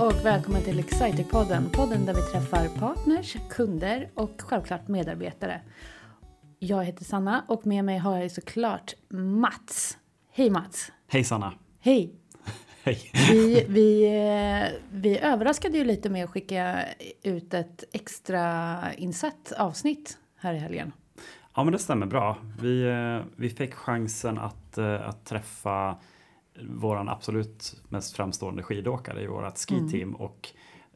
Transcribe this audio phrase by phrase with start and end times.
[0.00, 1.70] och välkommen till Excitec-podden.
[1.72, 5.60] Podden där vi träffar partners, kunder och självklart medarbetare.
[6.58, 9.98] Jag heter Sanna och med mig har jag såklart Mats.
[10.32, 10.92] Hej Mats!
[11.08, 11.52] Hej Sanna!
[11.80, 12.14] Hej!
[12.82, 13.10] Hej!
[13.12, 16.84] Vi, vi, eh, vi överraskade ju lite med att skicka
[17.22, 20.92] ut ett extra insatt avsnitt här i helgen.
[21.54, 22.36] Ja men det stämmer bra.
[22.60, 25.96] Vi, eh, vi fick chansen att, eh, att träffa
[26.68, 30.14] våran absolut mest framstående skidåkare i vårat skiteam mm.
[30.14, 30.48] och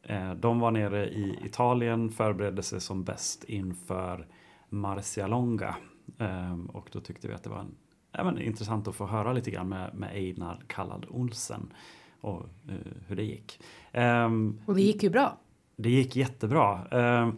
[0.02, 4.26] eh, de var nere i Italien, förberedde sig som bäst inför
[4.68, 5.76] Marcialonga
[6.18, 7.74] eh, och då tyckte vi att det var en,
[8.12, 11.72] ja, men, intressant att få höra lite grann med, med Einar Kallad Olsen
[12.20, 13.60] och eh, hur det gick.
[13.92, 15.38] Ehm, och det gick ju bra.
[15.76, 16.86] Det gick jättebra.
[16.90, 17.36] Ehm,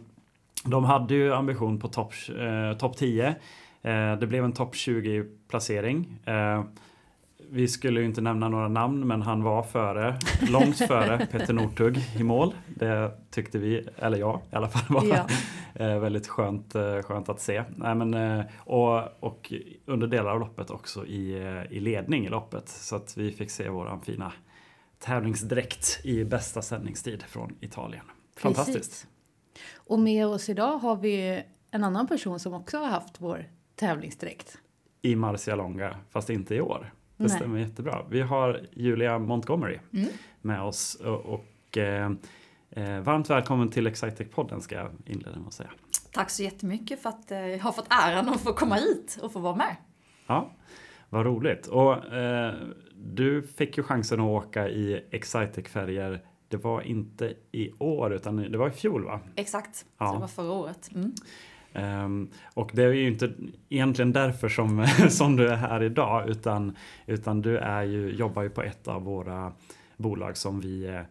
[0.65, 3.27] de hade ju ambition på topp eh, top 10.
[3.27, 3.35] Eh,
[4.19, 6.19] det blev en topp 20 placering.
[7.49, 11.97] Vi skulle ju inte nämna några namn men han var före, långt före Peter Northug
[12.19, 12.53] i mål.
[12.75, 15.27] Det tyckte vi, eller jag i alla fall, var ja.
[15.79, 17.63] Eh, väldigt skönt, eh, skönt att se.
[17.75, 19.53] Nej, men, eh, och, och
[19.85, 21.33] under delar av loppet också i,
[21.69, 22.69] i ledning i loppet.
[22.69, 24.33] Så att vi fick se våran fina
[24.99, 28.05] tävlingsdräkt i bästa sändningstid från Italien.
[28.37, 28.77] Fantastiskt!
[28.77, 29.07] Precis.
[29.75, 34.57] Och med oss idag har vi en annan person som också har haft vår tävlingsdräkt.
[35.01, 36.93] I Marcialonga, fast inte i år.
[37.17, 37.29] Det Nej.
[37.29, 38.05] stämmer jättebra.
[38.09, 40.07] Vi har Julia Montgomery mm.
[40.41, 42.11] med oss och, och eh,
[42.69, 45.69] eh, varmt välkommen till Excitec-podden ska jag inleda med att säga.
[46.11, 49.33] Tack så jättemycket för att eh, jag har fått äran att få komma hit och
[49.33, 49.75] få vara med.
[50.27, 50.51] Ja,
[51.09, 51.67] vad roligt.
[51.67, 52.53] Och eh,
[52.95, 58.57] du fick ju chansen att åka i Excitec-färger det var inte i år utan det
[58.57, 59.19] var i fjol va?
[59.35, 60.13] Exakt, ja.
[60.13, 60.89] det var förra året.
[60.95, 61.13] Mm.
[61.77, 63.33] Um, och det är ju inte
[63.69, 66.75] egentligen därför som, som du är här idag utan,
[67.05, 69.53] utan du är ju, jobbar ju på ett av våra
[69.97, 71.01] bolag som vi eh,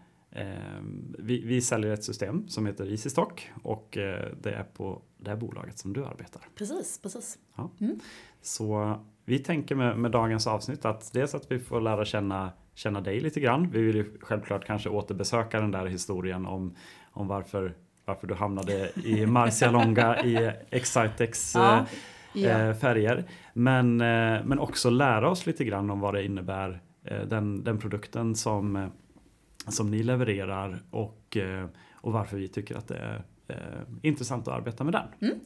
[1.19, 5.37] vi, vi säljer ett system som heter EasyStock och eh, det är på det här
[5.37, 6.43] bolaget som du arbetar.
[6.55, 7.39] Precis, precis.
[7.57, 7.71] Ja.
[7.81, 8.01] Mm.
[8.43, 13.01] Så vi tänker med, med dagens avsnitt att dels att vi får lära känna, känna
[13.01, 13.71] dig lite grann.
[13.71, 16.75] Vi vill ju självklart kanske återbesöka den där historien om,
[17.13, 17.75] om varför
[18.07, 21.79] varför du hamnade i Marcialonga i Excitex ja,
[22.35, 22.49] eh, ja.
[22.49, 23.25] Eh, färger.
[23.53, 26.81] Men, eh, men också lära oss lite grann om vad det innebär
[27.27, 28.91] den, den produkten som,
[29.69, 31.37] som ni levererar och,
[31.95, 33.25] och varför vi tycker att det är
[34.03, 35.07] intressant att arbeta med den.
[35.21, 35.41] Mm.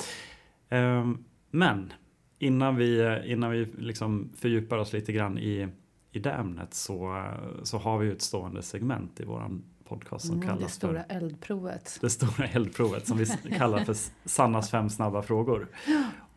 [0.68, 1.92] Ehm, men
[2.38, 5.68] innan vi, innan vi liksom fördjupar oss lite grann i,
[6.12, 7.24] i det ämnet så,
[7.62, 11.14] så har vi ett stående segment i våran podcast som mm, kallas Det stora för,
[11.14, 11.98] eldprovet.
[12.00, 13.26] Det stora eldprovet som vi
[13.58, 15.68] kallar för Sannas fem snabba frågor.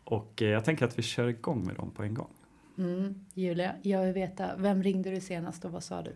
[0.04, 2.30] Och eh, jag tänker att vi kör igång med dem på en gång.
[2.78, 6.14] Mm, Julia, jag vill veta, vem ringde du senast och vad sa du?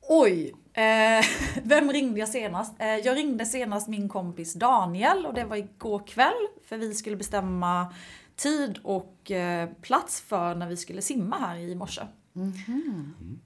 [0.00, 0.54] Oj!
[0.72, 1.24] Eh,
[1.62, 2.80] vem ringde jag senast?
[2.80, 7.16] Eh, jag ringde senast min kompis Daniel och det var igår kväll för vi skulle
[7.16, 7.94] bestämma
[8.36, 12.02] tid och eh, plats för när vi skulle simma här i morse.
[12.36, 13.38] Mm -hmm.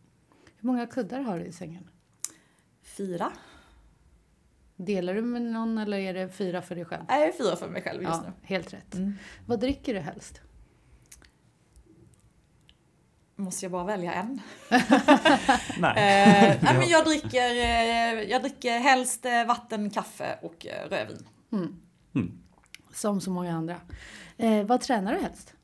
[0.65, 1.91] Hur många kuddar har du i sängen?
[2.83, 3.33] Fyra.
[4.77, 7.05] Delar du med någon eller är det fyra för dig själv?
[7.09, 8.33] Nej, fyra för mig själv just ja, nu.
[8.43, 8.95] Helt rätt.
[8.95, 9.15] Mm.
[9.47, 10.41] Vad dricker du helst?
[13.37, 14.41] Måste jag bara välja en?
[15.79, 16.57] nej.
[16.63, 21.29] eh, men jag, dricker, eh, jag dricker helst eh, vatten, kaffe och eh, rödvin.
[21.53, 21.81] Mm.
[22.15, 22.39] Mm.
[22.93, 23.77] Som så många andra.
[24.37, 25.55] Eh, vad tränar du helst?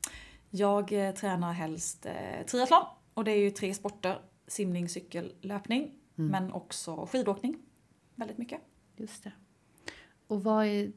[0.49, 2.85] Jag tränar helst eh, triathlon.
[3.13, 5.91] Och det är ju tre sporter simning, cykel, löpning.
[6.17, 6.31] Mm.
[6.31, 7.57] Men också skidåkning.
[8.15, 8.61] Väldigt mycket.
[8.95, 9.31] Just det.
[10.27, 10.91] Och vad är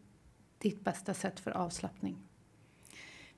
[0.59, 2.17] ditt bästa sätt för avslappning?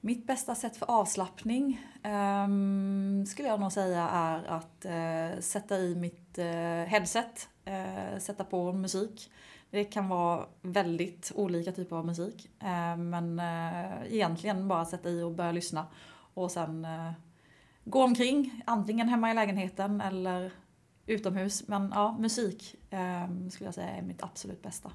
[0.00, 5.94] Mitt bästa sätt för avslappning um, skulle jag nog säga är att uh, sätta i
[5.94, 6.44] mitt uh,
[6.84, 9.32] headset, uh, sätta på musik.
[9.70, 12.50] Det kan vara väldigt olika typer av musik.
[12.98, 13.40] men
[14.04, 15.86] egentligen bara sätta i och börja lyssna.
[16.34, 16.86] Och sen
[17.86, 20.50] gå omkring, antingen hemma i lägenheten eller
[21.06, 21.68] utomhus.
[21.68, 24.90] Men ja, musik eh, skulle jag säga är mitt absolut bästa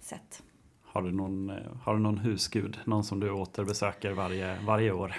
[0.00, 0.42] sätt.
[0.82, 5.14] Har du någon, eh, har du någon husgud, någon som du återbesöker varje, varje år?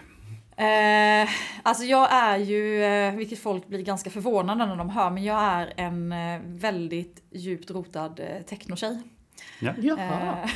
[0.57, 1.29] Eh,
[1.63, 5.41] alltså jag är ju, eh, vilket folk blir ganska förvånade när de hör, men jag
[5.41, 9.01] är en eh, väldigt djupt rotad technotjej.
[9.59, 9.97] Ja.
[9.97, 10.49] Eh,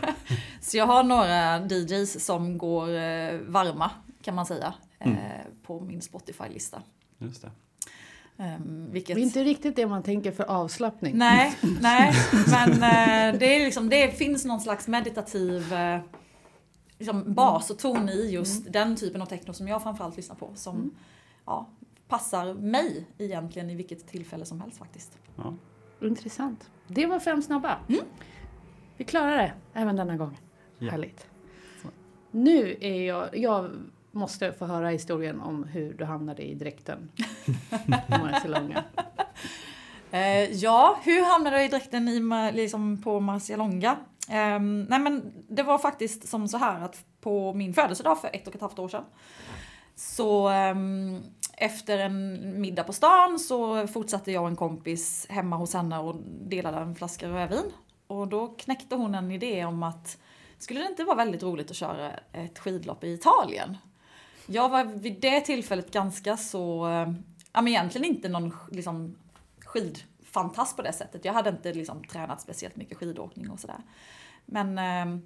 [0.60, 3.90] så jag har några DJs som går varma
[4.22, 4.74] kan man säga
[5.04, 5.18] mm.
[5.18, 6.82] Eh, på min Spotify-lista.
[7.18, 7.50] Just det.
[8.36, 9.16] Um, vilket...
[9.16, 11.18] Det är inte riktigt det man tänker för avslappning.
[11.18, 12.12] Nej, nej
[12.50, 15.98] men uh, det, är liksom, det finns någon slags meditativ uh,
[16.98, 18.72] liksom bas och ton i just mm.
[18.72, 20.50] den typen av techno som jag framförallt lyssnar på.
[20.54, 20.90] Som mm.
[21.46, 21.68] ja,
[22.08, 25.18] passar mig egentligen i vilket tillfälle som helst faktiskt.
[25.36, 25.54] Ja.
[26.02, 26.70] Intressant.
[26.88, 27.78] Det var fem snabba.
[28.96, 30.38] Vi klarar det även denna gång.
[30.78, 30.90] Ja.
[30.90, 31.26] Härligt.
[31.82, 31.88] Så.
[32.30, 33.36] Nu är jag...
[33.36, 33.70] Jag
[34.14, 37.10] måste få höra historien om hur du hamnade i dräkten.
[38.08, 38.84] Marcialonga.
[40.10, 43.96] Eh, ja, hur hamnade jag i dräkten i, liksom på Marcialonga?
[44.28, 48.48] Eh, nej men det var faktiskt som så här att på min födelsedag för ett
[48.48, 49.04] och ett halvt år sedan
[49.96, 51.22] så ehm,
[51.52, 56.16] efter en middag på stan så fortsatte jag och en kompis hemma hos henne och
[56.24, 57.72] delade en flaska rödvin.
[58.06, 60.18] Och då knäckte hon en idé om att
[60.58, 63.76] skulle det inte vara väldigt roligt att köra ett skidlopp i Italien?
[64.46, 67.12] Jag var vid det tillfället ganska så, eh,
[67.52, 69.16] ja men egentligen inte någon liksom,
[69.64, 71.24] skidfantast på det sättet.
[71.24, 73.82] Jag hade inte liksom, tränat speciellt mycket skidåkning och sådär.
[74.46, 75.20] Men eh,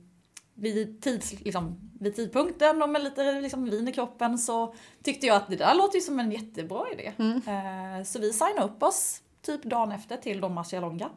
[0.54, 5.36] vid, tids, liksom, vid tidpunkten och med lite liksom, vin i kroppen så tyckte jag
[5.36, 7.12] att det där låter ju som en jättebra idé.
[7.46, 11.10] Eh, så vi signade upp oss typ dagen efter till Dom Marcialonga.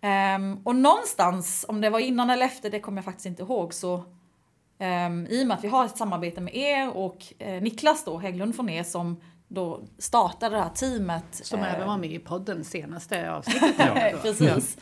[0.00, 3.74] Ehm, och någonstans, om det var innan eller efter, det kommer jag faktiskt inte ihåg,
[3.74, 4.04] så
[4.80, 8.18] ehm, i och med att vi har ett samarbete med er och eh, Niklas då,
[8.18, 11.24] Hägglund från er som då startade det här teamet.
[11.30, 13.74] Som eh, även var med i podden senaste avsnittet.
[13.78, 14.10] Ja.
[14.22, 14.76] Precis.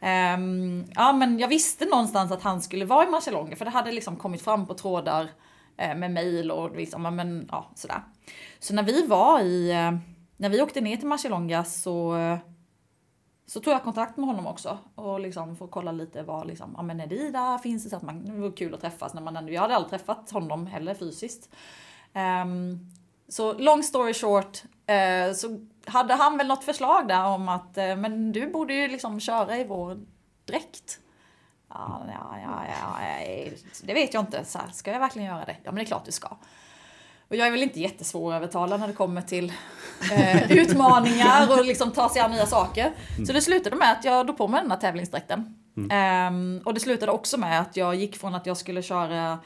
[0.00, 3.92] Ehm, ja, men jag visste någonstans att han skulle vara i Marcialonga för det hade
[3.92, 5.28] liksom kommit fram på trådar
[5.76, 8.02] eh, med mejl och liksom, ja, men, ja, sådär.
[8.58, 9.72] Så när vi var i,
[10.36, 12.16] när vi åkte ner till Marcialonga så,
[13.50, 16.74] så tog jag kontakt med honom också och liksom för att kolla lite vad liksom,
[16.76, 19.14] ja men är det där, finns det så att man, det var kul att träffas
[19.14, 21.48] när man ändå, jag hade aldrig träffat honom heller fysiskt.
[22.42, 22.90] Um,
[23.28, 27.96] så long story short, uh, så hade han väl något förslag där om att uh,
[27.96, 30.00] men du borde ju liksom köra i vår
[30.44, 31.00] dräkt.
[31.68, 33.50] Ja, ja, ja, ja, ja,
[33.82, 34.44] det vet jag inte.
[34.44, 35.56] Så här, ska jag verkligen göra det?
[35.62, 36.36] Ja, men det är klart du ska.
[37.30, 39.52] Och jag är väl inte jättesvår att övertala när det kommer till
[40.12, 42.92] eh, utmaningar och liksom ta sig an nya saker.
[43.26, 45.54] Så det slutade med att jag drog på mig den här tävlingsdräkten.
[45.90, 49.38] Ehm, och det slutade också med att jag gick från att jag skulle köra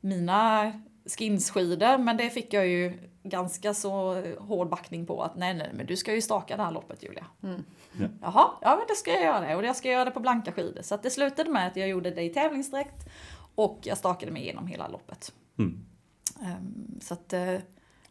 [0.00, 0.72] mina
[1.18, 5.86] skinsskidor, men det fick jag ju ganska så hård backning på att nej, nej, men
[5.86, 7.26] du ska ju staka det här loppet Julia.
[7.40, 7.48] Ja.
[8.22, 10.52] Jaha, ja men då ska jag göra det och jag ska göra det på blanka
[10.52, 10.82] skidor.
[10.82, 13.08] Så att det slutade med att jag gjorde det i tävlingsdräkt
[13.54, 15.32] och jag stakade mig igenom hela loppet.
[15.58, 15.89] Mm.
[16.42, 17.54] Ehm, så att eh,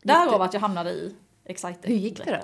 [0.01, 1.15] därav att jag hamnade i
[1.45, 1.89] Exciter.
[1.89, 2.37] Hur gick det då?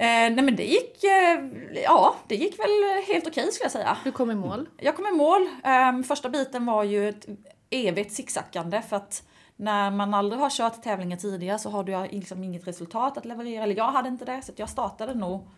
[0.00, 1.44] Eh, nej men det gick, eh,
[1.84, 3.96] ja det gick väl helt okej skulle jag säga.
[4.04, 4.68] Du kom i mål.
[4.76, 5.48] Jag kom i mål.
[5.64, 7.26] Ehm, första biten var ju ett
[7.70, 9.22] evigt zigzackande för att
[9.56, 13.62] när man aldrig har kört tävlingar tidigare så har du liksom inget resultat att leverera.
[13.62, 15.48] Eller jag hade inte det så att jag startade nog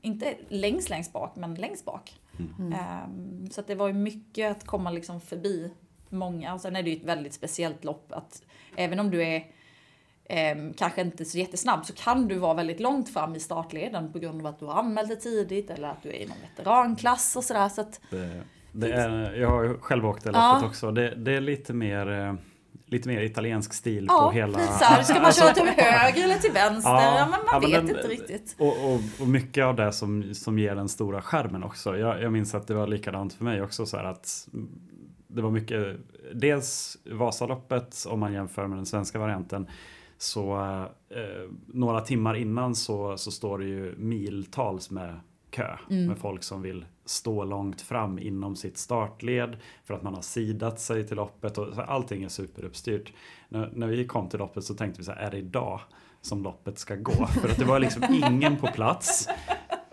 [0.00, 2.20] inte längst längst bak men längst bak.
[2.58, 5.70] Ehm, så att det var ju mycket att komma liksom förbi
[6.12, 6.54] många.
[6.54, 8.42] Och sen är det ju ett väldigt speciellt lopp att
[8.76, 9.44] även om du är
[10.28, 14.18] ehm, kanske inte så jättesnabb så kan du vara väldigt långt fram i startleden på
[14.18, 17.36] grund av att du har anmält dig tidigt eller att du är i någon veteranklass
[17.36, 17.68] och sådär.
[17.68, 18.42] Så att, Det,
[18.72, 20.52] det är, jag har ju själv åkt det Ja.
[20.54, 20.90] loppet också.
[20.90, 22.34] Det, det är lite mer, eh,
[22.86, 24.58] lite mer italiensk stil ja, på hela...
[24.58, 26.90] här, ska man köra till höger eller till vänster?
[26.90, 28.56] Ja, Ja, men man ja, men vet den- inte riktigt.
[28.58, 31.98] Och, och, och mycket av det som, som ger den stora skärmen också.
[31.98, 34.48] Jag, jag minns att det var likadant för mig också så här att
[35.32, 35.96] det var mycket,
[36.34, 39.66] dels Vasaloppet om man jämför med den svenska varianten.
[40.18, 40.60] Så
[41.08, 46.06] eh, några timmar innan så, så står det ju miltals med kö Mm.
[46.06, 50.80] med folk som vill stå långt fram inom sitt startled för att man har sidat
[50.80, 53.12] sig till loppet och allting är superuppstyrt.
[53.48, 55.80] När, när vi kom till loppet så tänkte vi så här, är det idag
[56.20, 57.26] som loppet ska gå?
[57.26, 59.28] För att det var liksom ingen på plats.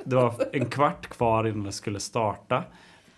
[0.04, 2.64] Det var en kvart kvar innan det skulle starta.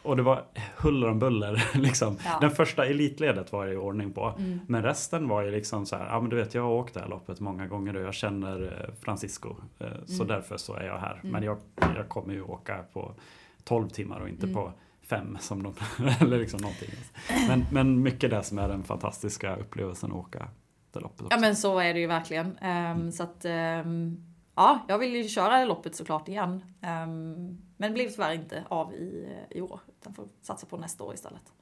[0.04, 0.44] Och det var
[0.78, 1.64] huller om buller.
[1.78, 2.18] Liksom.
[2.26, 2.38] Ja.
[2.42, 4.34] Den första elitledet var jag i ordning på.
[4.38, 4.60] Mm.
[4.68, 7.00] Men resten var ju liksom så här, ja men du vet jag har åkt det
[7.00, 9.56] här loppet många gånger och jag känner eh, Francisco.
[9.80, 10.28] Eh, Så Mm.
[10.28, 11.14] därför så är jag här.
[11.24, 11.32] Mm.
[11.32, 11.58] Men jag,
[11.96, 13.14] jag kommer ju åka på
[13.64, 14.56] 12 timmar och inte Mm.
[14.56, 14.72] på
[15.10, 15.74] fem som de,
[16.22, 16.90] eller liksom någonting.
[17.48, 20.48] Men, men mycket det som är den fantastiska upplevelsen att åka
[20.94, 21.36] det loppet också.
[21.36, 22.58] Ja men så är det ju verkligen.
[22.58, 24.26] Ehm, så att ehm,
[24.56, 26.64] ja, jag vill ju köra loppet såklart igen.
[26.82, 29.80] Ehm, men det blev tyvärr inte av i, i år.
[30.00, 31.54] Utan får satsa på nästa år istället.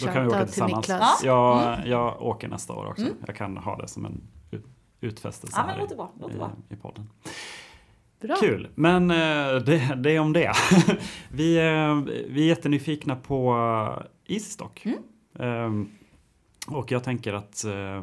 [0.00, 0.88] Då kan vi åka Shoutout till tillsammans.
[0.88, 1.24] Niklas.
[1.24, 3.02] Jag, jag åker nästa år också.
[3.04, 3.16] Mm.
[3.26, 4.66] Jag kan ha det som en ut-
[5.00, 6.12] utfästelse Ja men låter bra.
[6.20, 6.50] Låter bra.
[6.70, 7.10] i, i podden.
[8.20, 8.36] Bra.
[8.40, 9.16] Kul, men eh,
[9.66, 10.52] det, det är om det.
[11.32, 11.96] vi, eh,
[12.28, 13.54] vi är jättenyfikna på
[14.26, 14.84] eh, Easystock.
[14.86, 14.98] Mm.
[15.38, 15.88] Ehm,
[16.68, 18.02] och jag tänker att eh, eh,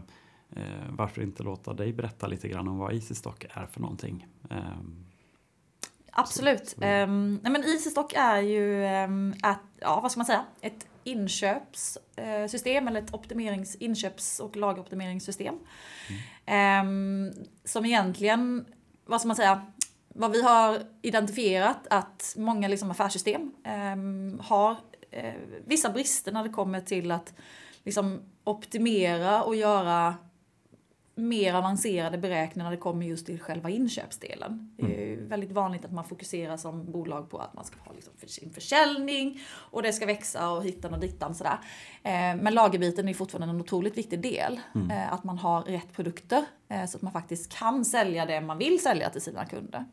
[0.89, 4.27] varför inte låta dig berätta lite grann om vad Easystock är för någonting.
[4.49, 5.05] Ehm,
[6.11, 6.75] Absolut.
[6.81, 7.09] Mm.
[7.09, 12.87] Um, nej men Easystock är ju um, att, ja vad ska man säga, ett inköpssystem
[12.87, 15.55] eller ett optimerings, inköps och lageroptimeringssystem.
[16.83, 18.65] Um, som egentligen,
[19.05, 19.65] vad ska man säga,
[20.07, 23.51] vad vi har identifierat att många liksom affärssystem
[23.93, 25.33] um, har uh,
[25.65, 27.33] vissa brister när det kommer till att
[27.83, 30.15] liksom optimera och göra
[31.15, 34.73] mer avancerade beräkningar när det kommer just till själva inköpsdelen.
[34.77, 37.93] Det är ju väldigt vanligt att man fokuserar som bolag på att man ska ha
[37.93, 41.57] liksom sin försäljning och det ska växa och hittan och dittan sådär.
[42.03, 44.59] Eh, Men lagerbiten är fortfarande en otroligt viktig del.
[44.91, 48.57] Eh, Att man har rätt produkter eh, så att man faktiskt kan sälja det man
[48.57, 49.85] vill sälja till sina kunder.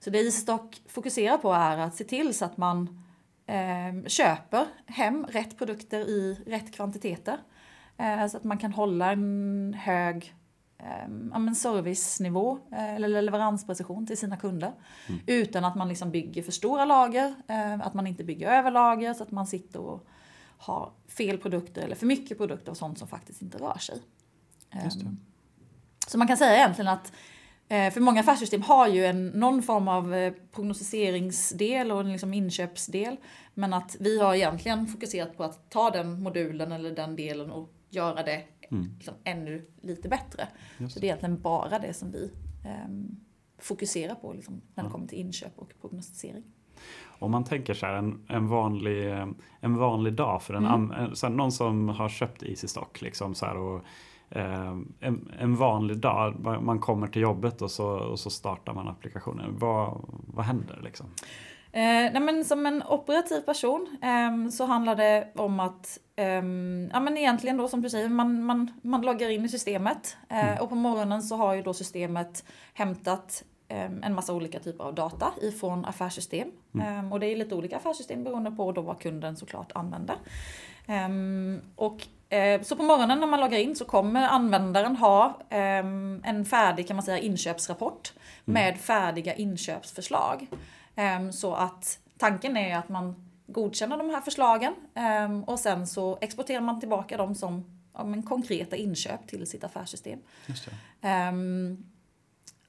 [0.00, 3.04] Så det Istock fokuserar på är att se till så att man
[4.06, 7.38] köper hem rätt produkter i rätt kvantiteter.
[7.98, 10.34] Eh, så att man kan hålla en hög
[10.78, 14.72] eh, ja, men servicenivå eh, eller leveransprecision till sina kunder.
[15.26, 19.22] Utan att man liksom bygger för stora lager, eh, att man inte bygger överlager så
[19.22, 20.06] att man sitter och
[20.58, 23.98] har fel produkter eller för mycket produkter och sånt som faktiskt inte rör sig.
[24.70, 24.80] Ehm,
[26.06, 27.12] Så man kan säga egentligen att
[27.68, 33.16] för många affärssystem har ju en, någon form av prognostiseringsdel och en liksom inköpsdel.
[33.54, 37.72] Men att vi har egentligen fokuserat på att ta den modulen eller den delen och
[37.94, 38.42] göra det
[38.94, 40.48] liksom ännu lite bättre.
[40.78, 42.30] Just Så det är egentligen bara det som vi
[42.64, 43.16] ehm,
[43.58, 46.44] fokuserar på liksom, när det kommer till inköp och prognostisering.
[47.18, 49.26] Om man tänker så här, en, en, vanlig, eh,
[49.60, 50.90] en vanlig dag för en, Mm.
[50.90, 53.84] en, så här, någon som har köpt Easy Stock liksom så här, och
[54.30, 58.88] eh, en, en vanlig dag, man kommer till jobbet och så, och så startar man
[58.88, 59.58] applikationen.
[59.58, 61.06] Vad, vad händer liksom?
[61.74, 67.00] Eh, nej men som en operativ person ehm, så handlar det om att, ehm, ja
[67.00, 70.68] men egentligen då som du säger, man, man, man loggar in i systemet eh, och
[70.68, 75.32] på morgonen så har ju då systemet hämtat ehm, en massa olika typer av data
[75.42, 76.48] ifrån affärssystem.
[76.82, 80.16] Ehm, och det är lite olika affärssystem beroende på då vad kunden såklart använder.
[81.76, 86.88] Och eh, så på morgonen när man loggar in så kommer användaren ha en färdig
[86.88, 88.12] kan man säga inköpsrapport
[88.44, 90.48] med färdiga inköpsförslag.
[90.96, 96.18] Ehm, så att tanken är att man godkänner de här förslagen ehm, och sen så
[96.20, 100.18] exporterar man tillbaka dem som ja, men konkreta inköp till sitt affärssystem.
[101.00, 101.84] Ehm,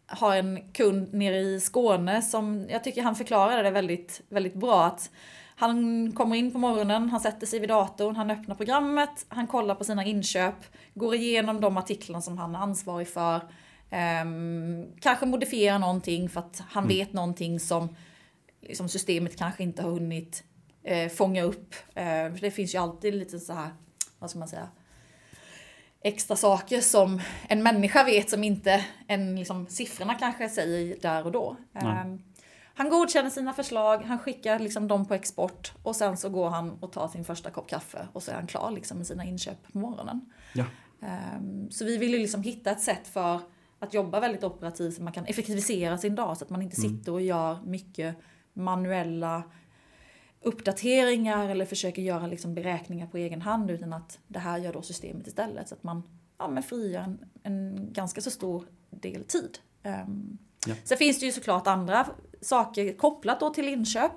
[0.07, 4.85] har en kund nere i Skåne som jag tycker han förklarade det väldigt, väldigt bra.
[4.85, 5.11] att
[5.55, 9.75] Han kommer in på morgonen, han sätter sig vid datorn, han öppnar programmet, han kollar
[9.75, 10.55] på sina inköp,
[10.93, 13.41] går igenom de artiklarna som han är ansvarig för.
[13.89, 17.95] ehm, kanske modifierar någonting för att han vet någonting som
[18.65, 20.43] liksom systemet kanske inte har hunnit
[20.83, 21.75] eh, fånga upp.
[21.95, 23.69] Eh, det finns ju alltid lite så här,
[24.19, 24.69] vad ska man säga,
[26.01, 31.31] extra saker som en människa vet som inte en, liksom, siffrorna kanske säger där och
[31.31, 31.57] då.
[31.73, 32.21] Ehm,
[32.77, 36.71] han godkänner sina förslag, han skickar liksom dem på export och sen så går han
[36.71, 39.73] och tar sin första kopp kaffe och så är han klar liksom med sina inköp
[39.73, 40.31] på morgonen.
[40.53, 40.65] Ja.
[41.01, 43.39] Ehm, Så vi vill ju liksom hitta ett sätt för
[43.79, 47.11] att jobba väldigt operativt så man kan effektivisera sin dag så att man inte sitter
[47.11, 48.15] och gör mycket
[48.55, 49.43] manuella
[50.41, 54.81] uppdateringar eller försöker göra liksom beräkningar på egen hand utan att det här gör då
[54.81, 56.03] systemet istället så att man
[56.37, 59.57] ja, men frigör en, en ganska så stor del tid.
[59.83, 60.75] Um, Ja.
[60.83, 62.07] Sen finns det ju såklart andra
[62.41, 64.11] saker kopplat då till inköp.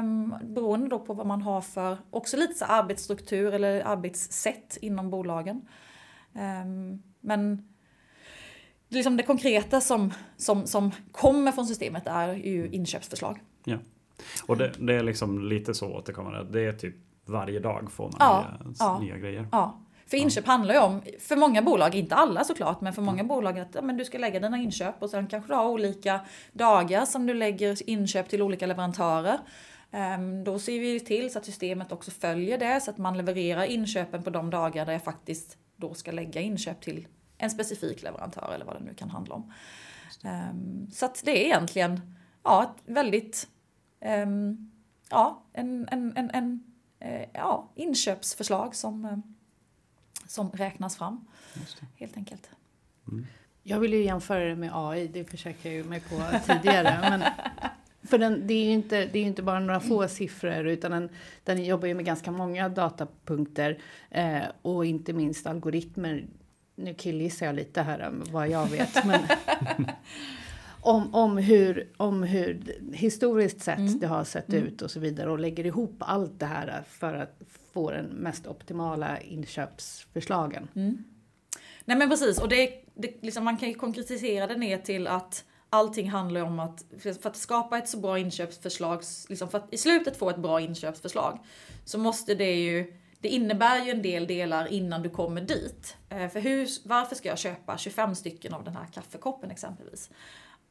[0.00, 5.10] Um, beroende då på vad man har för, också lite så arbetsstruktur eller arbetssätt inom
[5.10, 5.68] bolagen.
[6.34, 7.68] Ehm, men
[8.88, 13.40] liksom det konkreta som, som, som kommer från systemet är ju inköpsförslag.
[14.46, 16.44] Och det, det är liksom lite så återkommande.
[16.50, 18.98] Det är typ varje dag får man Ja, nya, ja.
[19.00, 19.48] nya grejer.
[19.52, 23.24] Ja, för inköp handlar ju om, för många bolag, inte alla såklart, men för många
[23.24, 26.20] bolag att ja, men du ska lägga dina inköp och sen kanske du har olika
[26.52, 29.38] dagar som du lägger inköp till olika leverantörer.
[29.90, 33.64] Ehm, Då ser vi till så att systemet också följer det så att man levererar
[33.64, 37.06] inköpen på de dagar där jag faktiskt då ska lägga inköp till
[37.38, 39.52] en specifik leverantör eller vad det nu kan handla om.
[40.24, 42.00] Ehm, Så att det är egentligen
[42.42, 43.48] ja, väldigt
[44.00, 44.70] ehm,
[45.10, 46.64] ja, en, en, en, en
[47.00, 49.18] eh, ja, inköpsförslag som, eh,
[50.26, 51.26] som räknas fram.
[51.96, 52.50] Helt enkelt.
[53.62, 56.98] Jag vill ju jämföra det med AI, det försökte jag ju mig på tidigare.
[57.10, 57.22] men
[58.02, 61.08] för den, det är ju inte, det är inte bara några få siffror utan den,
[61.44, 63.78] den jobbar ju med ganska många datapunkter
[64.10, 66.26] eh, och inte minst algoritmer.
[66.76, 69.04] Nu killgissar jag lite här om vad jag vet.
[69.04, 69.20] Men
[70.80, 73.98] om, om, hur, om hur historiskt sett Mm.
[73.98, 74.64] det har sett Mm.
[74.66, 77.40] ut och så vidare och lägger ihop allt det här för att
[77.72, 80.68] få den mest optimala inköpsförslagen.
[80.74, 81.04] Mm.
[81.84, 85.44] Nej men precis, och det, det, liksom, man kan ju konkretisera det ner till att
[85.70, 89.76] Allting handlar om att, för att skapa ett så bra inköpsförslag, liksom för att i
[89.78, 91.38] slutet få ett bra inköpsförslag,
[91.84, 92.92] så måste det ju,
[93.26, 95.96] det innebär ju en del delar innan du kommer dit.
[96.08, 100.10] Eh, för hur, varför ska jag köpa 25 stycken av den här kaffekoppen exempelvis?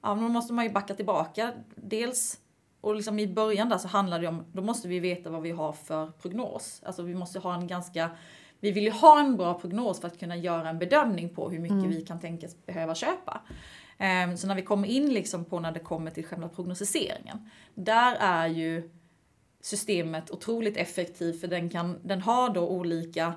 [0.02, 1.54] Ja, då måste man ju backa tillbaka.
[1.76, 2.40] Dels,
[2.82, 5.52] och liksom i början där så handlar det om, då måste vi veta vad vi
[5.52, 6.82] har för prognos.
[6.86, 8.10] Alltså vi måste ha en ganska
[8.60, 11.60] vi vill ju ha en bra prognos för att kunna göra en bedömning på hur
[11.60, 11.90] mycket mm.
[11.90, 13.42] vi kan tänkas behöva köpa.
[14.00, 18.16] Um, så när vi kommer in liksom på när det kommer till själva prognostiseringen, där
[18.20, 18.90] är ju
[19.66, 23.34] systemet otroligt effektivt för den, kan, den har då olika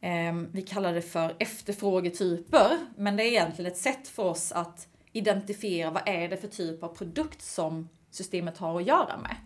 [0.00, 4.88] eh, vi kallar det för efterfrågetyper, men det är egentligen ett sätt för oss att
[5.12, 9.36] identifiera vad är det för typ av produkt som systemet har att göra med.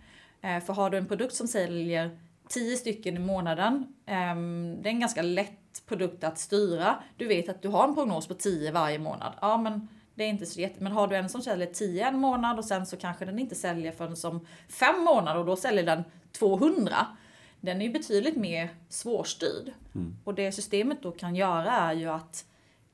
[0.42, 3.94] Eh, för har du en produkt som säljer 10 stycken i månaden.
[4.06, 4.36] eh,
[4.82, 7.02] det är en ganska lätt produkt att styra.
[7.16, 9.32] Du vet att du har en prognos på 10 varje månad.
[9.40, 10.82] Ja, men det är inte så jätte...
[10.82, 13.54] Men har du en som säljer 10 en månad och sen så kanske den inte
[13.54, 16.04] säljer förrän som 5 månader och då säljer den
[16.38, 17.06] 200.
[17.60, 19.72] Den är ju betydligt mer svårstyrd.
[19.94, 20.16] Mm.
[20.24, 22.44] Och det systemet då kan göra är ju att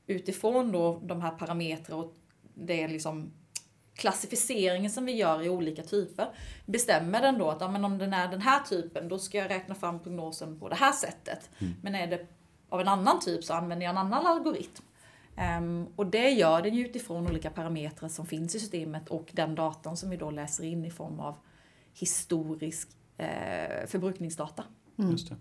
[0.07, 2.13] utifrån då de här parametrarna och
[2.53, 3.33] det liksom
[3.95, 6.27] klassificeringen som vi gör i olika typer
[6.65, 9.49] bestämmer den då att ja, men om den är den här typen då ska jag
[9.49, 11.49] räkna fram prognosen på det här sättet.
[11.59, 11.73] Mm.
[11.81, 12.27] Men är det
[12.69, 14.83] av en annan typ så använder jag en annan algoritm.
[15.37, 19.55] Um, och det gör den ju utifrån olika parametrar som finns i systemet och den
[19.55, 21.35] datan som vi då läser in i form av
[21.93, 24.63] historisk eh, förbrukningsdata.
[24.97, 25.11] Mm.
[25.11, 25.35] Just det.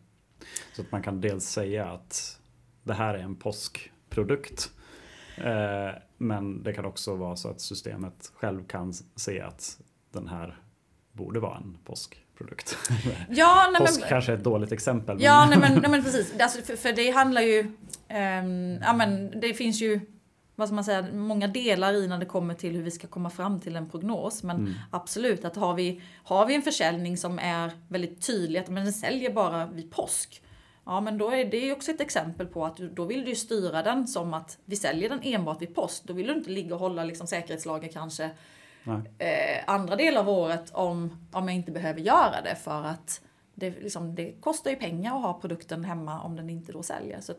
[0.77, 2.41] Så att man kan dels säga att
[2.83, 4.71] det här är en påskprodukt
[5.37, 9.81] Eh, men det kan också vara så att systemet själv kan se att
[10.13, 10.59] den här
[11.13, 11.79] borde vara en
[12.35, 12.79] påskprodukt.
[13.31, 15.23] Ja, nej, Påsk men, kanske är ett dåligt exempel.
[15.23, 16.41] Ja, nej, men, nej, men precis.
[16.41, 17.61] Alltså, för, för, det handlar ju...
[17.61, 20.01] Um, ja, men det finns ju
[20.57, 23.31] vad ska man säga, många delar i när det kommer till hur vi ska komma
[23.31, 24.43] fram till en prognos.
[24.43, 24.75] Men mm.
[24.91, 28.93] absolut, att har vi, har vi en försäljning som är väldigt tydlig, att men den
[28.93, 30.43] säljer bara vid påsk.
[30.87, 34.07] Ja men då är det också ett exempel på att då vill du styra den
[34.07, 36.05] som att vi säljer den enbart vid post.
[36.05, 38.31] Då vill du inte ligga och hålla liksom säkerhetslager kanske
[39.19, 43.21] eh, andra delar av året om, om jag inte behöver göra det för att
[43.55, 47.21] det, liksom, det kostar ju pengar att ha produkten hemma om den inte då säljer.
[47.21, 47.33] Så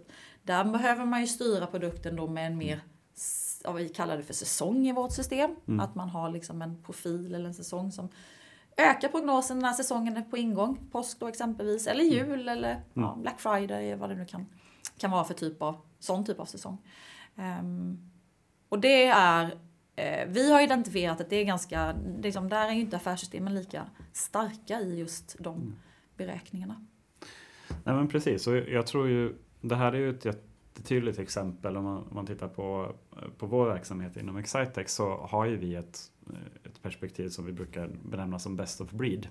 [0.43, 2.81] där behöver man ju styra produkten då med en mer
[3.63, 5.55] vad vi kallar det för säsong i vårt system.
[5.67, 5.79] Mm.
[5.79, 8.09] Att man har liksom en profil eller en säsong som
[8.77, 10.77] öka prognosen när säsongen är på ingång.
[10.91, 12.13] Påsk då exempelvis, eller mm.
[12.13, 12.83] jul eller mm.
[12.93, 14.45] ja, Black Friday, vad det nu kan,
[14.97, 16.77] kan vara för typ av, sån typ av säsong.
[17.35, 18.11] Um,
[18.69, 19.57] och det är,
[20.27, 24.79] vi har identifierat att det är ganska, liksom, där är ju inte affärssystemen lika starka
[24.79, 25.75] i just de mm.
[26.17, 26.85] beräkningarna.
[27.69, 31.83] Nej men precis, och jag tror ju, det här är ju ett jättetydligt exempel om
[31.83, 32.95] man, om man tittar på,
[33.37, 37.51] på vår verksamhet inom Excitex så har ju vi ett Eh, ett perspektiv som vi
[37.51, 39.27] brukar benämna som best of breed.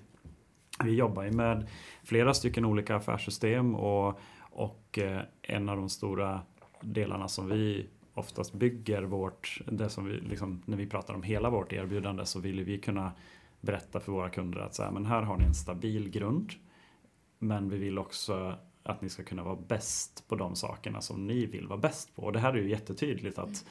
[0.83, 1.67] Vi jobbar ju med
[2.03, 6.41] flera stycken olika affärssystem och, och eh, en av de stora
[6.81, 11.49] delarna som vi oftast bygger vårt, det som vi liksom, när vi pratar om hela
[11.49, 13.11] vårt erbjudande så vill vi kunna
[13.61, 16.51] berätta för våra kunder att så här, men här har ni en stabil grund.
[17.39, 21.45] Men vi vill också att ni ska kunna vara bäst på de sakerna som ni
[21.45, 22.21] vill vara bäst på.
[22.21, 23.65] Och det här är ju jättetydligt att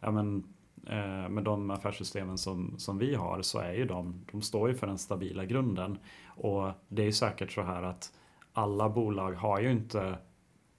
[0.00, 0.44] ja, men,
[0.86, 4.74] Eh, med de affärssystemen som, som vi har så är ju de, de står ju
[4.74, 5.98] för den stabila grunden.
[6.26, 8.12] Och det är ju säkert så här att
[8.52, 10.18] alla bolag har ju inte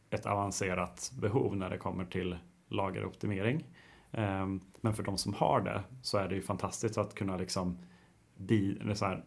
[0.10, 2.38] ett avancerat behov när det kommer till
[2.72, 3.66] lageroptimering.
[4.12, 4.48] Eh,
[4.82, 7.78] men för de som har det så är det ju fantastiskt att kunna liksom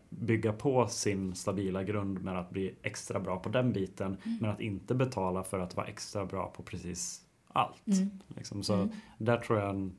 [0.09, 4.38] bygga på sin stabila grund med att bli extra bra på den biten mm.
[4.40, 7.87] men att inte betala för att vara extra bra på precis allt.
[7.87, 8.11] Mm.
[8.28, 8.62] Liksom.
[8.62, 8.88] Så mm.
[9.18, 9.90] där tror jag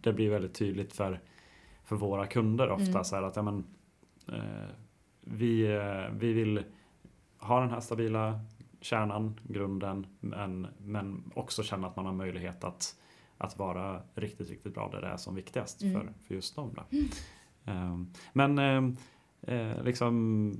[0.00, 1.20] det blir väldigt tydligt för,
[1.84, 3.04] för våra kunder ofta mm.
[3.04, 3.64] så att ja, men,
[4.28, 4.68] eh,
[5.20, 6.64] vi, eh, vi vill
[7.38, 8.40] ha den här stabila
[8.88, 12.96] kärnan, grunden, men, men också känna att man har möjlighet att,
[13.38, 15.94] att vara riktigt, riktigt bra där det är som viktigast mm.
[15.94, 16.74] för, för just dem.
[16.74, 16.98] Då.
[17.72, 17.98] Eh,
[18.32, 20.52] men eh, eh, liksom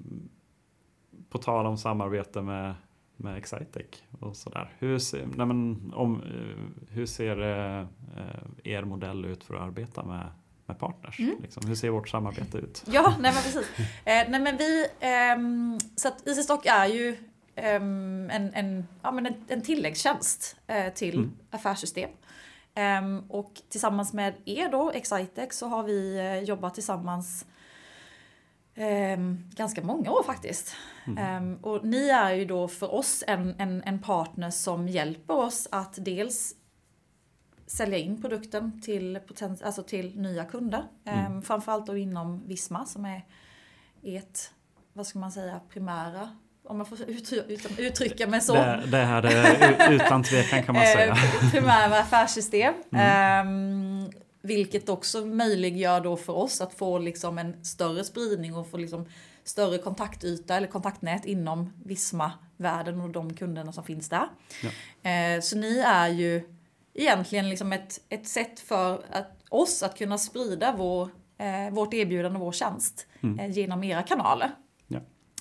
[1.28, 2.74] på tal om samarbete med
[3.18, 3.86] med Excitec
[4.20, 4.72] och sådär.
[4.78, 7.86] Hur ser, nej men, om, eh, hur ser eh,
[8.64, 10.28] er modell ut för att arbeta med,
[10.66, 11.20] med partners?
[11.20, 11.36] Mm.
[11.42, 11.68] Liksom?
[11.68, 12.84] Hur ser vårt samarbete ut?
[12.86, 13.78] Ja, nej men precis.
[13.78, 15.36] Eh, nej men vi, eh,
[15.96, 17.16] så att Easystock är ju eh,
[17.58, 21.32] en, en, ja, men en, en tilläggstjänst eh, till mm.
[21.50, 22.10] affärssystem.
[22.74, 27.46] Ehm, och tillsammans med er då, Excitex, så har vi eh, jobbat tillsammans
[28.78, 29.18] Eh,
[29.56, 30.76] ganska många år faktiskt.
[31.06, 31.56] Mm.
[31.62, 36.04] Och ni är ju då för oss en, en, en partner som hjälper oss att
[36.04, 36.54] dels
[37.66, 40.84] sälja in produkten till, poten- alltså till nya kunder.
[41.04, 41.42] Mm.
[41.42, 43.26] Framförallt då inom Visma som är
[44.02, 44.38] ert,
[44.92, 46.36] vad ska man säga, primära
[46.68, 46.98] om jag får
[47.78, 48.54] uttrycka mig så.
[48.54, 51.06] Det, det här är utan tvekan kan man säga.
[51.08, 52.74] Eh, primära affärssystem.
[52.92, 53.06] Mm.
[53.46, 54.10] Ehm,
[54.42, 59.06] vilket också möjliggör då för oss att få liksom en större spridning och få liksom
[59.44, 64.28] större kontaktyta eller kontaktnät inom Visma-världen och de kunderna som finns där.
[65.02, 66.42] Eh, så ni är ju
[66.94, 72.38] egentligen liksom ett, ett sätt för att, oss att kunna sprida vår, eh, vårt erbjudande
[72.38, 73.50] och vår tjänst Mm.
[73.50, 74.50] genom era kanaler.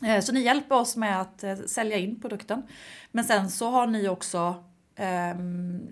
[0.03, 2.63] Eh, Så ni hjälper oss med att eh, sälja in produkten.
[3.12, 4.63] Men sen så har ni också
[4.95, 5.88] ehm,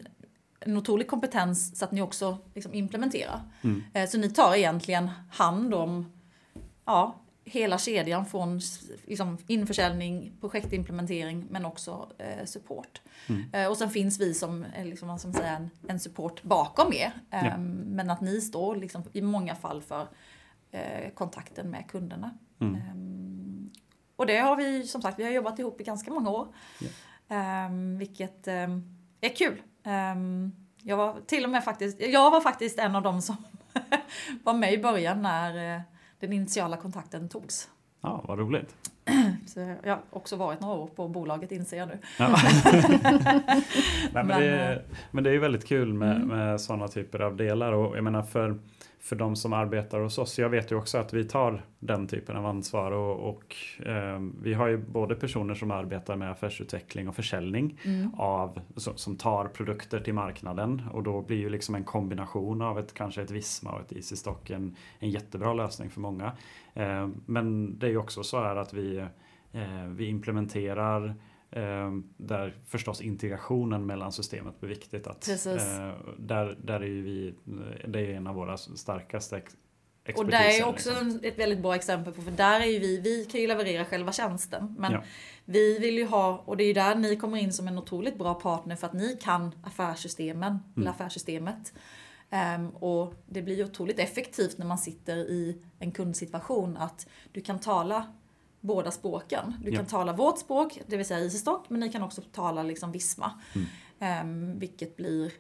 [0.60, 3.40] en otrolig kompetens så att ni också liksom implementerar.
[3.64, 3.84] Mm.
[3.94, 6.12] Eh, Så ni tar egentligen hand om
[6.86, 7.16] ja,
[7.46, 8.62] hela kedjan från
[9.06, 13.02] liksom, införsäljning, projektimplementering men också eh, support.
[13.30, 13.44] Mm.
[13.54, 17.12] Eh, och sen finns vi som, liksom, man säga, en, en support bakom er.
[17.32, 17.58] Eh, Ja.
[17.58, 20.08] Men att ni står liksom, i många fall för
[21.14, 22.38] kontakten med kunderna.
[22.60, 22.76] Mm.
[24.16, 26.48] Och det har vi som sagt, vi har jobbat ihop i ganska många år.
[27.30, 28.84] Ehm, vilket ehm,
[29.22, 29.62] är kul.
[29.84, 30.52] Ehm,
[30.84, 33.36] jag var till och med faktiskt, jag var faktiskt en av dem som
[34.44, 35.82] var med i början när eh,
[36.20, 37.70] den initiala kontakten togs.
[38.02, 38.76] Ja, vad roligt.
[39.48, 41.98] Så jag har också varit några år på bolaget inser jag nu.
[42.20, 42.28] Ja.
[42.74, 43.44] Nej,
[44.14, 46.28] men, Men, det, eh, är- men det är väldigt kul med, Mm.
[46.28, 48.60] med sådana typer av delar och jag menar för,
[49.06, 50.40] för de som arbetar hos oss.
[50.40, 54.54] Jag vet ju också att vi tar den typen av ansvar och, och eh, vi
[54.54, 58.14] har ju både personer som arbetar med affärsutveckling och försäljning Mm.
[58.18, 62.80] av, som, som tar produkter till marknaden och då blir ju liksom en kombination av
[62.80, 66.32] ett, kanske ett Visma och ett Easy Stock en, en jättebra lösning för många.
[66.74, 68.98] Eh, men det är ju också så här att vi,
[69.52, 71.16] eh, vi implementerar
[72.18, 75.08] där förstås integrationen mellan systemet blir viktigt.
[75.08, 77.34] Att, eh, där, där är vi,
[77.88, 79.36] det är en av våra starkaste
[80.16, 81.20] Och det är expertiser, också liksom.
[81.24, 84.12] ett väldigt bra exempel på, för där är ju vi, vi kan ju leverera själva
[84.12, 84.76] tjänsten.
[84.80, 85.04] Men Ja.
[85.46, 88.18] vi vill ju ha, och det är ju där ni kommer in som en otroligt
[88.18, 91.74] bra partner för att ni kan affärssystemen, eller affärssystemet.
[92.30, 97.42] Ehm, och det blir ju otroligt effektivt när man sitter i en kundsituation att du
[97.42, 98.06] kan tala
[98.66, 99.54] båda språken.
[99.64, 99.76] Du Ja.
[99.78, 103.32] kan tala vårt språk, det vill säga Easystock, men ni kan också tala liksom Visma.
[103.56, 103.68] Mm.
[104.00, 105.32] Ehm, vilket blir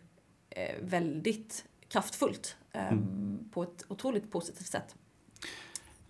[0.49, 3.49] eh, väldigt kraftfullt ehm, Mm.
[3.51, 4.95] på ett otroligt positivt sätt.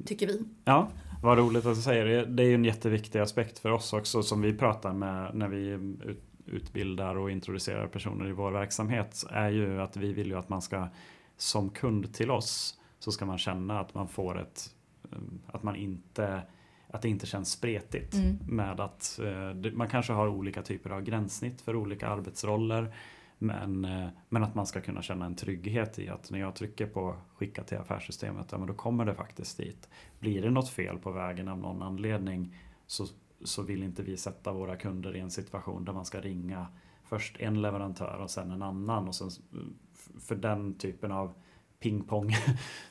[0.05, 0.43] Tycker vi.
[0.65, 0.89] Ja,
[1.23, 2.25] vad roligt att du säger det.
[2.25, 5.67] Det är ju en jätteviktig aspekt för oss också som vi pratar med när vi
[6.05, 9.23] ut, utbildar och introducerar personer i vår verksamhet.
[9.29, 10.87] Är ju att vi vill ju att man ska
[11.37, 14.75] som kund till oss så ska man känna att man får ett
[15.11, 16.41] um, att man inte
[16.95, 18.37] att det inte känns spretigt Mm.
[18.47, 22.93] med att eh, man kanske har olika typer av gränssnitt för olika arbetsroller.
[23.37, 26.85] Men, eh, men att man ska kunna känna en trygghet i att när jag trycker
[26.87, 29.89] på skicka till affärssystemet, ja, men då kommer det faktiskt dit.
[30.19, 32.55] Blir det något fel på vägen av någon anledning
[32.87, 33.05] så,
[33.43, 36.67] så vill inte vi sätta våra kunder i en situation där man ska ringa
[37.03, 39.07] först en leverantör och sen en annan.
[39.07, 39.29] Och sen,
[40.19, 41.33] för den typen av
[41.79, 42.31] pingpong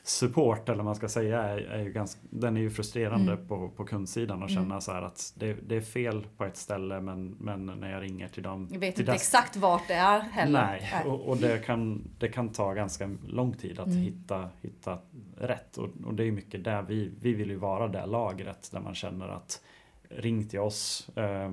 [0.03, 3.47] support eller vad man ska säga är, är ju ganska, den är ju frustrerande Mm.
[3.47, 4.63] på, på kundsidan och Mm.
[4.63, 8.01] känna så här att det, det är fel på ett ställe men, men när jag
[8.03, 10.67] ringer till dem Jag vet inte dess- exakt vart det är heller.
[10.81, 13.97] Nej, och, och det, kan, det kan ta ganska lång tid att Mm.
[13.99, 14.97] hitta, hitta
[15.37, 15.77] rätt.
[15.77, 18.95] Och, och det är mycket där vi, vi vill ju vara det lagret där man
[18.95, 19.61] känner att
[20.09, 21.09] ring till oss.
[21.15, 21.51] Eh,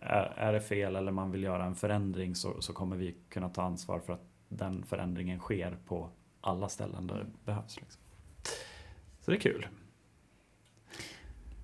[0.00, 3.48] är, är det fel eller man vill göra en förändring så, så kommer vi kunna
[3.48, 6.08] ta ansvar för att den förändringen sker på
[6.46, 7.76] alla ställen där det behövs.
[7.76, 8.00] Liksom.
[9.20, 9.68] Så det är kul.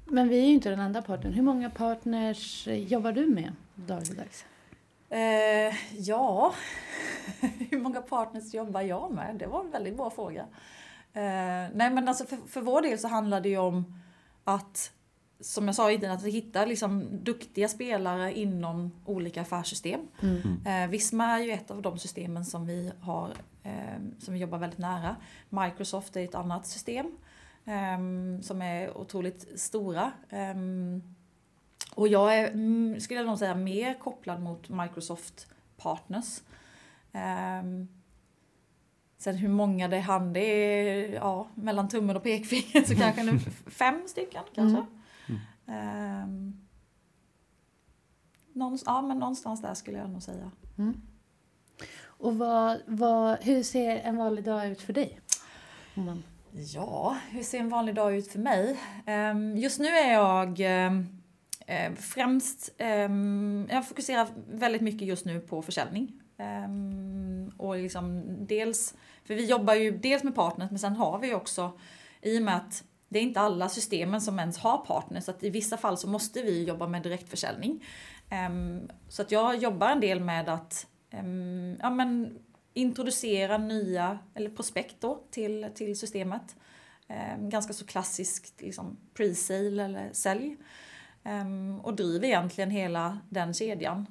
[0.05, 1.33] Men vi är ju inte den enda partnern.
[1.33, 4.45] Hur många partners jobbar du med dagligdags?
[5.09, 6.55] Eh, ja,
[7.71, 9.37] hur många partners jobbar jag med?
[9.37, 10.41] Det var en väldigt bra fråga.
[11.13, 14.01] Eh, nej men alltså för, för vår del så handlar det ju om
[14.45, 14.93] att,
[15.43, 20.01] som jag sa innan, att hitta liksom duktiga spelare inom olika affärssystem.
[20.23, 20.67] Mm.
[20.67, 23.31] Eh, Visma är ju ett av de systemen som vi har,
[23.63, 23.73] eh,
[24.19, 25.17] som vi jobbar väldigt nära.
[25.49, 27.07] Microsoft är ett annat system
[27.65, 30.13] eh, som är otroligt stora.
[31.95, 36.41] Och jag är, mm, skulle jag nog säga, mer kopplad mot Microsoft Partners.
[39.19, 43.39] Sen hur många det hann, det är ja, mellan tummen och pekfingret så kanske nu
[43.67, 44.79] fem stycken kanske.
[44.79, 45.02] Mm.
[45.67, 46.27] Eh,
[48.53, 50.51] någonstans, ja, men någonstans där skulle jag nog säga.
[50.79, 51.01] Mm.
[52.05, 55.21] Och vad, vad, hur ser en vanlig dag ut för dig?
[55.95, 56.23] Man,
[56.55, 58.81] Ja, hur ser en vanlig dag ut för mig?
[59.07, 61.07] Ehm, Just nu är jag ehm,
[61.67, 66.13] eh, främst, ehm, jag fokuserar väldigt mycket just nu på försäljning.
[66.39, 68.95] Ehm, och liksom dels,
[69.25, 71.73] för vi jobbar ju dels med partners men sen har vi också,
[72.23, 75.43] i och med att det är inte alla systemen som ens har partners, så att
[75.43, 77.85] i vissa fall så måste vi jobba med direktförsäljning.
[78.49, 82.39] Um, så att jag jobbar en del med att um, ja, men
[82.73, 86.57] introducera nya, eller prospekt då, till, till systemet.
[87.09, 90.57] Um, ganska så klassiskt liksom, pre-sale eller sälj.
[91.83, 94.07] och driver egentligen hela den kedjan,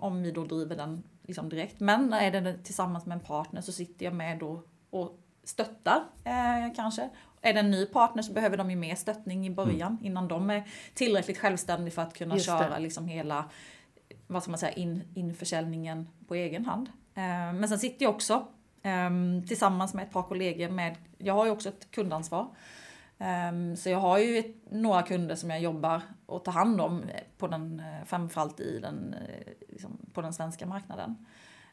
[0.00, 1.80] om vi då driver den liksom direkt.
[1.80, 6.74] Men är det tillsammans med en partner så sitter jag med då och stöttar eh,
[6.76, 7.10] kanske.
[7.42, 10.06] Är det en ny partner så behöver de ju mer stöttning i början mm.
[10.06, 13.44] innan de är tillräckligt självständiga för att kunna Just köra liksom hela
[14.26, 16.88] vad ska man säga, in, införsäljningen på egen hand.
[17.14, 18.46] Eh, men sen sitter jag också
[18.82, 19.10] eh,
[19.46, 22.48] tillsammans med ett par kollegor med, jag har ju också ett kundansvar.
[23.22, 27.04] Um, så jag har ju ett, några kunder som jag jobbar och tar hand om
[27.38, 31.26] på den, eh, framförallt i den, eh, liksom, på den svenska marknaden.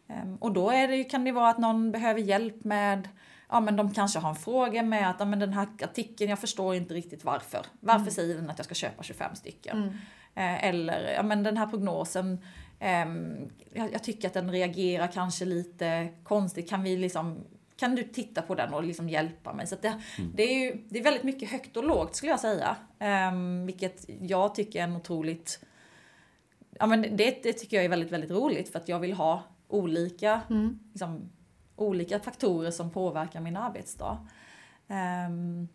[0.07, 3.09] Um, och då är det, kan det vara att någon behöver hjälp med
[3.49, 6.39] ja men de kanske har en fråga med att ja, men den här artikeln, jag
[6.39, 7.65] förstår inte riktigt varför.
[7.79, 8.11] Varför mm.
[8.11, 9.77] säger den att jag ska köpa 25 stycken?
[9.77, 9.89] Mm.
[10.35, 12.39] Eh, eller ja men den här prognosen,
[12.79, 13.05] eh,
[13.73, 16.69] jag, jag, tycker att den reagerar kanske lite konstigt.
[16.69, 17.43] Kan vi liksom
[17.79, 19.67] kan du titta på den och liksom hjälpa mig?
[19.67, 20.31] Så det, mm.
[20.35, 22.75] det, är ju, det är väldigt mycket högt och lågt skulle jag säga.
[23.31, 25.65] Um, vilket jag tycker är en otroligt...
[26.79, 29.43] Ja, men det, det, tycker jag är väldigt, väldigt roligt för att jag vill ha
[29.67, 30.79] olika, mm.
[30.91, 31.29] liksom,
[31.81, 34.27] olika faktorer som påverkar min arbetsdag.
[34.87, 35.67] Um,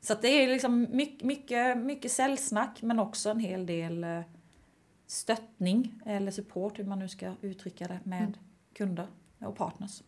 [0.00, 4.20] så det är liksom mycket, mycket, mycket säljsnack men också en hel del uh,
[5.06, 8.34] stöttning eller support, hur man nu ska uttrycka det, med mm.
[8.74, 9.06] kunder
[9.38, 10.02] och partners.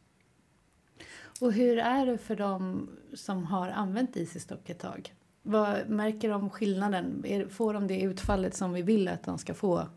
[1.40, 5.14] Och hur är det för dem som har använt Easystock ett tag?
[5.42, 7.24] Vad märker de skillnaden?
[7.50, 9.88] Får de det utfallet som vi vill att de ska få?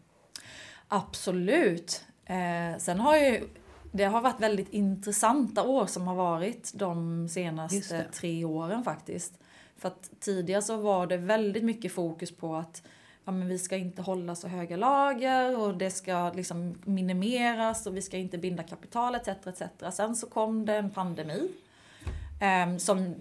[0.87, 2.05] Absolut.
[2.25, 3.47] Eh, sen har ju
[3.91, 9.39] det har varit väldigt intressanta år som har varit de senaste tre åren faktiskt.
[9.77, 12.83] För att tidigare så var det väldigt mycket fokus på att
[13.25, 17.97] ja, men vi ska inte hålla så höga lager och det ska liksom minimeras och
[17.97, 19.27] vi ska inte binda kapital etc.
[19.27, 19.61] etc.
[19.91, 21.51] Sen så kom det en pandemi
[22.41, 23.15] eh, som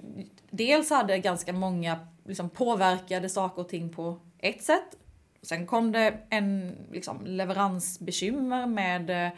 [0.51, 4.97] dels hade ganska många liksom, påverkade saker och ting på ett sätt.
[5.43, 9.33] Sen kom det en liksom, leveransbekymmer med eh,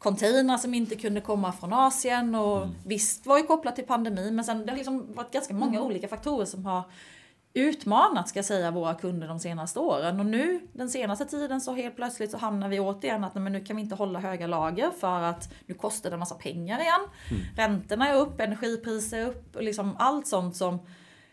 [0.00, 2.74] containrar som inte kunde komma från Asien och mm.
[2.84, 5.82] visst var ju kopplat till pandemin men sen det har liksom varit ganska många mm.
[5.82, 6.82] olika faktorer som har
[7.54, 11.74] utmanat ska jag säga våra kunder de senaste åren och nu den senaste tiden så
[11.74, 14.90] helt plötsligt så hamnar vi återigen att men nu kan vi inte hålla höga lager
[14.90, 17.00] för att nu kostar det en massa pengar igen.
[17.30, 17.42] Mm.
[17.56, 20.78] Räntorna är upp, energipriser är upp och liksom allt sånt som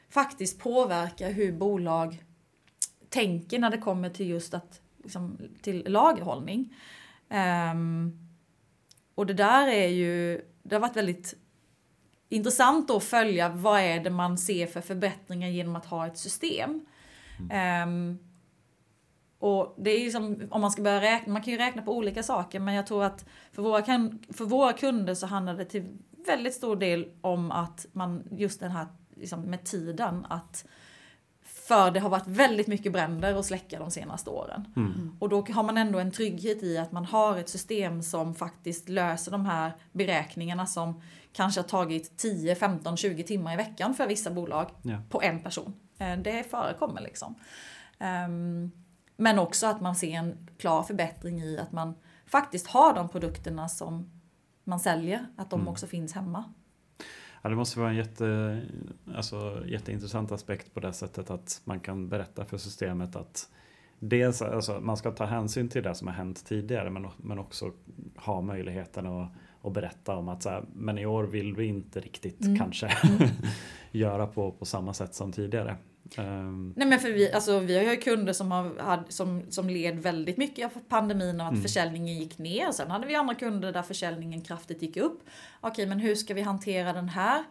[0.09, 2.23] faktiskt påverkar hur bolag
[3.09, 6.75] tänker när det kommer till just att liksom, till lagerhållning.
[7.71, 8.26] Um,
[9.17, 11.33] och det där är ju, det har varit väldigt
[12.29, 16.85] intressant att följa vad är det man ser för förbättringar genom att ha ett system.
[17.39, 17.89] Mm.
[17.89, 18.19] Um,
[19.39, 21.97] och det är ju som, om man ska börja räkna, man kan ju räkna på
[21.97, 23.83] olika saker men jag tror att för våra,
[24.33, 28.71] för våra kunder så handlar det till väldigt stor del om att man, just den
[28.71, 30.65] här liksom med tiden, att
[31.67, 34.67] för det har varit väldigt mycket bränder att släcka de senaste åren.
[34.75, 35.17] Mm.
[35.19, 38.89] Och då har man ändå en trygghet i att man har ett system som faktiskt
[38.89, 41.01] löser de här beräkningarna som
[41.33, 44.97] kanske har tagit 10, 15, 20 timmar i veckan för vissa bolag ja.
[45.09, 45.73] på en person.
[45.97, 47.35] Eh, det förekommer liksom.
[47.99, 48.71] Ehm,
[49.17, 53.69] men också att man ser en klar förbättring i att man faktiskt har de produkterna
[53.69, 54.11] som
[54.63, 55.71] man säljer, att de mm.
[55.71, 56.43] också finns hemma.
[57.47, 58.61] Ja, det måste vara en jätte,
[59.15, 63.49] alltså, jätteintressant aspekt på det sättet att man kan berätta för systemet att
[63.99, 67.71] dels alltså, man ska ta hänsyn till det som har hänt tidigare men, men också
[68.15, 69.29] ha möjligheten att,
[69.61, 72.57] att berätta om att så här, men i år vill vi inte riktigt mm.
[72.57, 73.29] kanske mm.
[73.91, 75.75] göra på, på samma sätt som tidigare.
[76.17, 76.73] Um.
[76.75, 79.99] Nej men för vi, alltså, vi har ju kunder som, har, had, som, som led
[79.99, 81.63] väldigt mycket av pandemin och att mm.
[81.63, 82.71] försäljningen gick ner.
[82.71, 85.19] Sen hade vi andra kunder där försäljningen kraftigt gick upp.
[85.61, 87.43] Okej men hur ska vi hantera den här?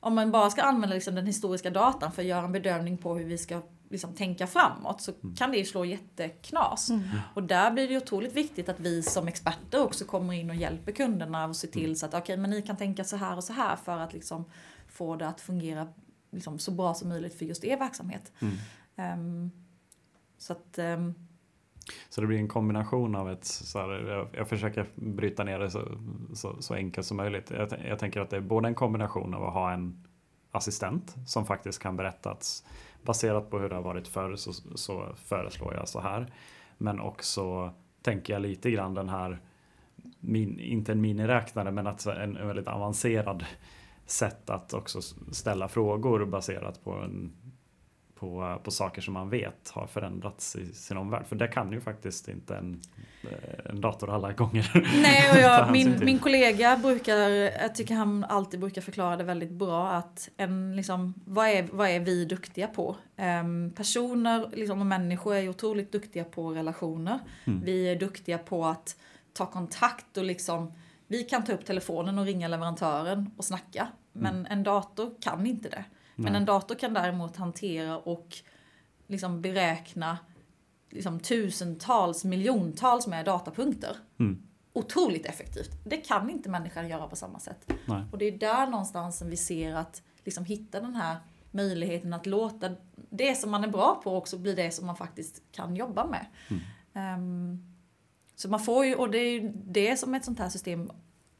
[0.00, 3.14] Om man bara ska använda liksom, den historiska datan för att göra en bedömning på
[3.14, 5.36] hur vi ska liksom, tänka framåt så mm.
[5.36, 6.90] kan det ju slå jätteknas.
[6.90, 7.02] Mm.
[7.34, 10.92] Och där blir det otroligt viktigt att vi som experter också kommer in och hjälper
[10.92, 11.96] kunderna och ser till mm.
[11.96, 14.44] så att okej men ni kan tänka så här och så här för att liksom
[14.86, 15.88] få det att fungera
[16.34, 18.32] liksom, så bra som möjligt för just er verksamhet.
[18.40, 18.54] Mm.
[19.18, 19.50] Um,
[20.38, 21.14] så att um,
[22.08, 25.70] så det blir en kombination av ett, så här, jag, jag, försöker bryta ner det
[25.70, 25.98] så,
[26.34, 27.50] så, så enkelt som möjligt.
[27.50, 30.06] Jag, jag, tänker att det är både en kombination av att ha en
[30.50, 32.64] assistent som faktiskt kan berätta att
[33.02, 36.32] baserat på hur det har varit förr så, så föreslår jag så här.
[36.78, 39.40] Men också tänker jag lite grann den här
[40.20, 43.44] min, inte en miniräknare men att en, en väldigt avancerad
[44.06, 45.00] sätt att också
[45.32, 47.32] ställa frågor baserat på en
[48.24, 51.26] på, på saker som man vet har förändrats i sin omvärld.
[51.26, 52.80] För det kan ju faktiskt inte en,
[53.22, 54.70] eh, en dator alla gånger.
[55.02, 57.28] Nej, och jag, min, min kollega brukar,
[57.62, 61.88] jag tycker han alltid brukar förklara det väldigt bra att en, liksom, vad, är, vad
[61.88, 62.96] är vi duktiga på?
[63.16, 67.18] Um, personer liksom, och människor är otroligt duktiga på relationer.
[67.44, 67.60] Mm.
[67.64, 68.96] Vi är duktiga på att
[69.32, 70.72] ta kontakt och liksom
[71.06, 73.88] vi kan ta upp telefonen och ringa leverantören och snacka.
[74.12, 74.52] Men mm.
[74.52, 75.84] en dator kan inte det.
[76.16, 78.36] Men en dator kan däremot hantera och
[79.06, 80.18] liksom beräkna
[80.90, 83.96] liksom tusentals, miljontals med datapunkter.
[84.20, 84.42] Mm.
[84.72, 85.70] Otroligt effektivt.
[85.84, 87.72] Det kan inte människan göra på samma sätt.
[87.86, 88.04] Nej.
[88.12, 91.16] Och det är där någonstans som vi ser att liksom hitta den här
[91.50, 92.70] möjligheten att låta
[93.10, 96.26] det som man är bra på också bli det som man faktiskt kan jobba med.
[96.48, 97.20] Mm.
[97.20, 97.73] Um,
[98.34, 100.90] så man får ju, och det är ju det som ett sånt här system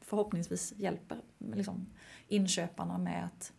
[0.01, 1.17] förhoppningsvis hjälper
[1.53, 1.85] liksom,
[2.27, 3.53] inköparna med att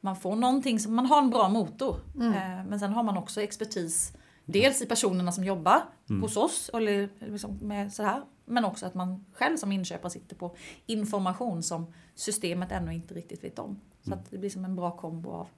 [0.00, 1.96] man får någonting som, man har en bra motor.
[2.14, 2.32] Mm.
[2.32, 4.12] Eh, men sen har man också expertis.
[4.44, 6.22] Dels i personerna som jobbar mm.
[6.22, 8.22] hos oss eller liksom med så här.
[8.44, 13.44] Men också att man själv som inköpare sitter på information som systemet ännu inte riktigt
[13.44, 13.80] vet om.
[14.00, 14.18] Så mm.
[14.18, 15.48] att det blir som en bra kombo av,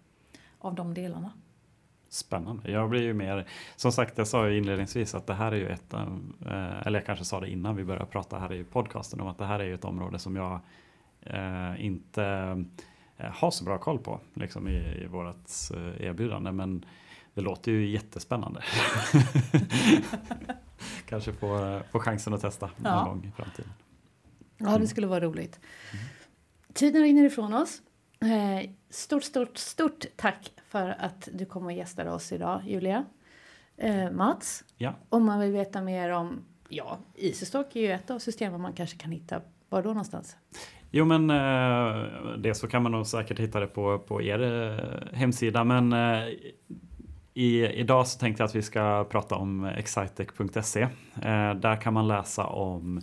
[0.58, 1.32] av de delarna.
[2.14, 2.70] Spännande.
[2.70, 3.46] Jag blir ju mer,
[3.76, 7.06] som sagt jag sa ju inledningsvis att det här är ju ett, eh, eller jag
[7.06, 9.64] kanske sa det innan vi började prata här i podcasten om att det här är
[9.64, 10.60] ju ett område som jag
[11.20, 12.56] eh, inte
[13.16, 16.52] Eh, ha så bra koll på liksom i, i vårt erbjudande.
[16.52, 16.84] Men
[17.34, 18.62] det låter ju jättespännande.
[21.06, 23.04] Kanske få, få chansen att testa någon ja.
[23.04, 23.72] gång i framtiden.
[24.58, 25.60] Ja, det skulle vara roligt.
[25.92, 26.04] Mm.
[26.72, 27.82] Tiden rinner ifrån oss.
[28.24, 33.04] Eh, stort, stort, stort tack för att du kom och gästade oss idag, Julia.
[34.12, 34.94] Mats, ja.
[35.08, 38.96] om man vill veta mer om, ja, EasyStock är ju ett av systemen man kanske
[38.96, 39.40] kan hitta.
[39.68, 40.36] Var då någonstans?
[40.96, 45.18] Jo men eh, det så kan man nog säkert hitta det på, på er eh,
[45.18, 46.28] hemsida men eh,
[47.34, 50.88] i, idag så tänkte jag att vi ska prata om excitec.se.
[51.56, 53.00] Där kan man läsa om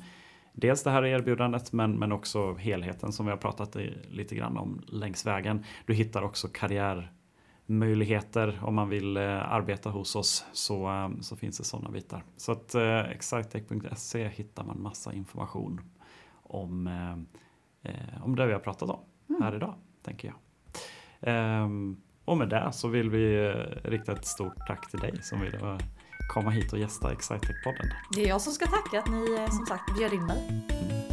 [0.54, 3.76] dels det här erbjudandet men, men också helheten som vi har pratat
[4.10, 5.64] lite grann om längs vägen.
[5.86, 11.90] Du hittar också karriärmöjligheter om man vill arbeta hos oss så, så finns det sådana
[11.90, 12.24] bitar.
[12.38, 12.76] Så att
[13.10, 15.82] excitec.se hittar man massa information
[16.44, 16.88] om
[17.82, 19.42] eh, om det vi har pratat om mm.
[19.42, 20.36] här idag, tänker jag.
[21.20, 25.42] Ehm, och med det så vill vi eh, rikta ett stort tack till dig som
[25.42, 25.56] vill
[26.28, 27.92] komma hit och gästa Excitec-podden.
[28.16, 30.48] Det är jag som ska tacka att ni eh, som sagt bjöd in mig.
[30.70, 31.11] Mm.